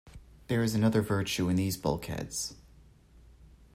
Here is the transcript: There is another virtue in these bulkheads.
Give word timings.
There 0.47 0.63
is 0.63 0.73
another 0.73 1.03
virtue 1.03 1.47
in 1.47 1.57
these 1.57 1.77
bulkheads. 1.77 2.55